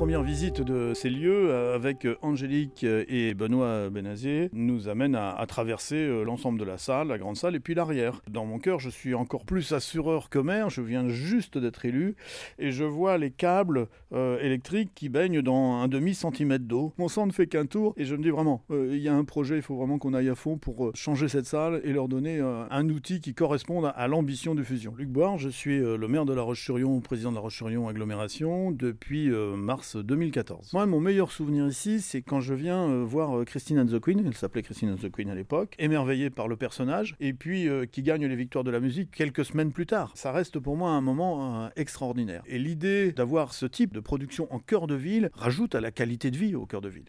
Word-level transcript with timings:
Première 0.00 0.22
visite 0.22 0.62
de 0.62 0.94
ces 0.94 1.10
lieux 1.10 1.50
euh, 1.50 1.74
avec 1.74 2.06
euh, 2.06 2.16
Angélique 2.22 2.84
euh, 2.84 3.04
et 3.06 3.34
Benoît 3.34 3.90
Benazier 3.90 4.48
nous 4.54 4.88
amène 4.88 5.14
à, 5.14 5.44
traverser 5.46 6.24
l'ensemble 6.24 6.58
de 6.58 6.64
la 6.64 6.78
salle, 6.78 7.08
la 7.08 7.18
grande 7.18 7.36
salle 7.36 7.54
et 7.54 7.60
puis 7.60 7.74
l'arrière. 7.74 8.22
Dans 8.30 8.46
mon 8.46 8.58
cœur, 8.58 8.80
je 8.80 8.88
suis 8.88 9.12
encore 9.12 9.44
plus 9.44 9.72
assureur 9.72 10.30
que 10.30 10.38
maire, 10.38 10.70
je 10.70 10.80
viens 10.80 11.10
juste 11.10 11.58
d'être 11.58 11.84
élu 11.84 12.16
et 12.58 12.70
je 12.70 12.84
vois 12.84 13.18
les 13.18 13.30
câbles 13.30 13.88
électriques 14.12 14.92
qui 14.94 15.08
baignent 15.08 15.42
dans 15.42 15.80
un 15.82 15.88
demi-centimètre 15.88 16.64
d'eau. 16.64 16.92
Mon 16.98 17.08
sang 17.08 17.26
ne 17.26 17.32
fait 17.32 17.46
qu'un 17.46 17.66
tour 17.66 17.94
et 17.96 18.04
je 18.04 18.14
me 18.14 18.22
dis 18.22 18.30
vraiment, 18.30 18.62
il 18.70 18.98
y 18.98 19.08
a 19.08 19.14
un 19.14 19.24
projet, 19.24 19.56
il 19.56 19.62
faut 19.62 19.76
vraiment 19.76 19.98
qu'on 19.98 20.14
aille 20.14 20.28
à 20.28 20.34
fond 20.34 20.56
pour 20.56 20.92
changer 20.94 21.28
cette 21.28 21.46
salle 21.46 21.80
et 21.84 21.92
leur 21.92 22.08
donner 22.08 22.38
un 22.38 22.88
outil 22.88 23.20
qui 23.20 23.34
corresponde 23.34 23.92
à 23.94 24.08
l'ambition 24.08 24.54
de 24.54 24.62
fusion. 24.62 24.94
Luc 24.96 25.08
Boire, 25.08 25.36
je 25.38 25.48
suis 25.48 25.78
le 25.78 26.08
maire 26.08 26.26
de 26.26 26.32
La 26.32 26.42
Roche-sur-Yon, 26.42 27.00
président 27.00 27.30
de 27.30 27.36
La 27.36 27.42
Roche-sur-Yon 27.42 27.88
agglomération 27.88 28.70
depuis 28.70 29.28
mars 29.30 29.89
2014. 29.96 30.72
Moi, 30.72 30.86
mon 30.86 31.00
meilleur 31.00 31.30
souvenir 31.30 31.66
ici, 31.66 32.00
c'est 32.00 32.22
quand 32.22 32.40
je 32.40 32.54
viens 32.54 32.88
euh, 32.88 33.04
voir 33.04 33.38
euh, 33.38 33.44
Christine 33.44 33.78
and 33.78 33.86
the 33.86 34.00
Queen, 34.00 34.22
elle 34.24 34.34
s'appelait 34.34 34.62
Christine 34.62 34.90
and 34.90 34.96
the 34.96 35.10
Queen 35.10 35.30
à 35.30 35.34
l'époque, 35.34 35.74
émerveillée 35.78 36.30
par 36.30 36.48
le 36.48 36.56
personnage, 36.56 37.14
et 37.20 37.32
puis 37.32 37.68
euh, 37.68 37.86
qui 37.86 38.02
gagne 38.02 38.26
les 38.26 38.36
victoires 38.36 38.64
de 38.64 38.70
la 38.70 38.80
musique 38.80 39.10
quelques 39.10 39.44
semaines 39.44 39.72
plus 39.72 39.86
tard. 39.86 40.12
Ça 40.14 40.32
reste 40.32 40.58
pour 40.58 40.76
moi 40.76 40.90
un 40.90 41.00
moment 41.00 41.70
extraordinaire. 41.76 42.42
Et 42.46 42.58
l'idée 42.58 43.12
d'avoir 43.12 43.52
ce 43.52 43.66
type 43.66 43.92
de 43.92 44.00
production 44.00 44.52
en 44.52 44.58
cœur 44.58 44.86
de 44.86 44.94
ville 44.94 45.30
rajoute 45.34 45.74
à 45.74 45.80
la 45.80 45.90
qualité 45.90 46.30
de 46.30 46.36
vie 46.36 46.54
au 46.54 46.66
cœur 46.66 46.80
de 46.80 46.88
ville 46.88 47.04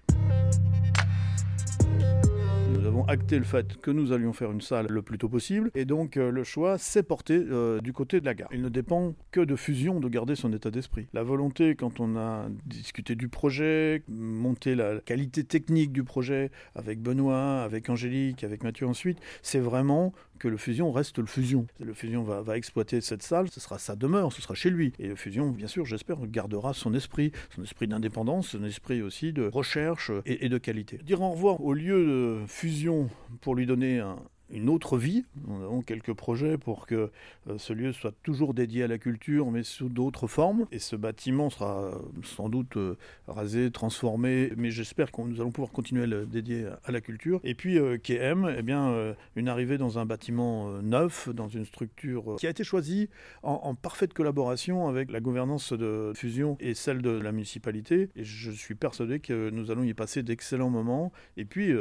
acté 3.12 3.38
le 3.38 3.44
fait 3.44 3.76
que 3.81 3.92
nous 3.92 4.14
allions 4.14 4.31
faire 4.31 4.54
une 4.54 4.62
salle 4.62 4.88
le 4.88 5.02
plus 5.02 5.17
tôt 5.17 5.28
possible, 5.28 5.70
et 5.76 5.84
donc 5.84 6.16
euh, 6.16 6.31
le 6.31 6.45
choix 6.45 6.78
s'est 6.78 7.04
porté 7.04 7.34
euh, 7.36 7.81
du 7.81 7.92
côté 7.92 8.22
de 8.22 8.26
la 8.26 8.34
gare. 8.34 8.48
Il 8.54 8.62
ne 8.62 8.70
dépend 8.70 9.16
que 9.31 9.42
de 9.42 9.58
fusion 9.58 10.00
de 10.00 10.08
garder 10.08 10.36
son 10.36 10.54
état 10.54 10.72
d'esprit. 10.72 11.08
La 11.12 11.22
volonté, 11.22 11.76
quand 11.76 12.00
on 12.00 12.16
a 12.16 12.48
discuté 12.66 13.16
du 13.16 13.28
projet, 13.28 14.04
monté 14.08 14.76
la 14.76 15.02
qualité 15.02 15.44
technique 15.44 15.92
du 15.92 16.06
projet 16.06 16.52
avec 16.73 17.02
Benoît, 17.02 17.64
avec 17.64 17.89
Angélique, 17.89 18.45
avec 18.45 18.64
Mathieu 18.64 18.88
ensuite, 18.88 19.20
c'est 19.42 19.59
vraiment 19.59 20.14
que 20.39 20.48
le 20.48 20.58
fusion 20.58 20.92
reste 20.92 21.20
le 21.20 21.28
fusion. 21.28 21.67
Le 21.80 21.94
fusion 21.94 22.23
va, 22.23 22.58
exploiter 22.58 23.00
cette 23.02 23.22
salle, 23.22 23.50
ce 23.52 23.59
sera 23.59 23.78
sa 23.78 23.95
demeure, 23.95 24.34
ce 24.34 24.42
sera 24.42 24.56
chez 24.56 24.72
lui. 24.72 24.92
Et 24.98 25.08
le 25.08 25.16
fusion, 25.16 25.52
bien 25.52 25.67
sûr, 25.67 25.86
j'espère, 25.86 26.17
gardera 26.26 26.73
son 26.73 26.95
esprit, 26.95 27.32
son 27.56 27.62
esprit 27.62 27.88
d'indépendance, 27.88 28.48
son 28.48 28.64
esprit 28.64 29.04
aussi 29.04 29.34
de 29.34 29.44
recherche 29.44 30.12
et, 30.26 30.45
et 30.45 30.50
de 30.50 30.58
qualité. 30.58 30.98
Dire 31.04 31.22
au 31.22 31.30
revoir 31.30 31.62
au 31.62 31.73
lieu 31.73 32.06
de 32.06 32.48
fusion 32.48 33.01
pour 33.42 33.56
lui 33.56 33.66
donner 33.66 34.00
un, 34.00 34.18
une 34.52 34.70
autre 34.70 34.98
vie. 34.98 35.26
Nous 35.48 35.64
avons 35.64 35.82
quelques 35.82 36.14
projets 36.14 36.58
pour 36.58 36.86
que 36.86 37.10
euh, 37.50 37.58
ce 37.58 37.74
lieu 37.74 37.92
soit 37.92 38.14
toujours 38.24 38.54
dédié 38.54 38.84
à 38.84 38.88
la 38.88 38.98
culture, 38.98 39.50
mais 39.52 39.64
sous 39.64 39.90
d'autres 39.90 40.28
formes. 40.28 40.68
Et 40.72 40.80
ce 40.80 40.96
bâtiment 40.96 41.50
sera 41.50 41.92
sans 42.24 42.50
doute 42.50 42.78
euh, 42.78 42.98
rasé, 43.28 43.72
transformé, 43.72 44.52
mais 44.58 44.72
j'espère 44.72 45.11
que 45.11 45.22
nous 45.22 45.42
allons 45.42 45.52
pouvoir 45.52 45.72
continuer 45.72 46.04
à 46.04 46.08
le 46.08 46.26
dédier 46.26 46.67
à 46.84 46.92
la 46.92 47.02
culture. 47.02 47.40
Et 47.44 47.56
puis 47.56 47.78
euh, 47.78 47.98
KM, 47.98 48.54
eh 48.58 48.61
bien, 48.61 49.16
une 49.36 49.48
arrivée 49.48 49.78
dans 49.78 50.00
un 50.00 50.06
bâtiment 50.06 50.82
neuf, 50.82 51.30
dans 51.30 51.48
une 51.48 51.66
structure 51.66 52.36
qui 52.38 52.48
a 52.48 52.50
été 52.50 52.64
choisie 52.64 53.10
en, 53.44 53.54
en, 53.64 53.76
parfaite 53.76 54.14
collaboration 54.14 54.88
avec 54.88 55.11
la 55.11 55.20
gouvernance 55.20 55.73
de 55.73 56.11
fusion 56.16 56.58
et 56.60 56.73
celle 56.73 57.02
de 57.02 57.10
la 57.10 57.32
municipalité. 57.32 58.10
Et 58.16 58.23
je 58.23 58.52
suis 58.52 58.76
persuadé 58.76 59.20
que 59.20 59.50
nous 59.50 59.72
allons 59.72 59.84
y 59.84 59.94
passer 59.94 60.23
d'excellents 60.23 60.70
moments. 60.70 61.11
Et 61.38 61.45
puis, 61.45 61.73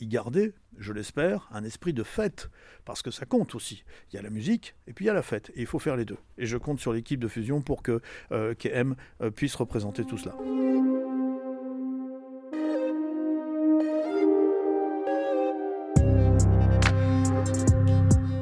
y 0.00 0.06
garder, 0.06 0.52
je 0.78 0.92
l'espère, 0.92 1.48
un 1.52 1.64
esprit 1.64 1.92
de 1.92 2.02
fête, 2.02 2.50
parce 2.84 3.02
que 3.02 3.10
ça 3.10 3.26
compte 3.26 3.54
aussi. 3.54 3.84
Il 4.10 4.16
y 4.16 4.18
a 4.18 4.22
la 4.22 4.30
musique 4.30 4.74
et 4.86 4.92
puis 4.92 5.04
il 5.04 5.08
y 5.08 5.10
a 5.10 5.14
la 5.14 5.22
fête, 5.22 5.50
et 5.54 5.60
il 5.60 5.66
faut 5.66 5.78
faire 5.78 5.96
les 5.96 6.04
deux. 6.04 6.18
Et 6.38 6.46
je 6.46 6.56
compte 6.56 6.80
sur 6.80 6.92
l'équipe 6.92 7.20
de 7.20 7.28
fusion 7.28 7.60
pour 7.60 7.82
que 7.82 8.00
euh, 8.32 8.54
KM 8.54 8.96
euh, 9.20 9.30
puisse 9.30 9.54
représenter 9.54 10.04
tout 10.04 10.18
cela. 10.18 10.34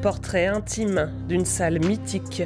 Portrait 0.03 0.47
intime 0.47 1.13
d'une 1.29 1.45
salle 1.45 1.85
mythique. 1.85 2.45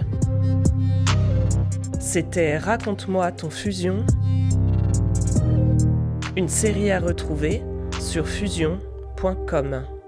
C'était 2.00 2.58
Raconte-moi 2.58 3.30
ton 3.30 3.50
fusion, 3.50 4.04
une 6.36 6.48
série 6.48 6.90
à 6.90 6.98
retrouver 6.98 7.62
sur 8.00 8.26
fusion.com. 9.22 10.01